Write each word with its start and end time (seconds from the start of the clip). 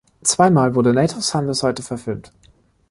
Zwei 0.23 0.49
Mal 0.49 0.73
wurde 0.73 0.93
"Native 0.93 1.21
Son" 1.21 1.45
bis 1.45 1.61
heute 1.61 1.83
verfilmt. 1.83 2.33